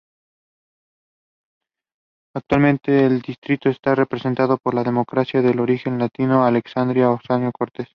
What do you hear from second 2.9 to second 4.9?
el distrito está representado por la